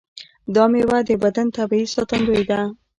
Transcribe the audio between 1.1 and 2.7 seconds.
بدن طبیعي ساتندوی ده.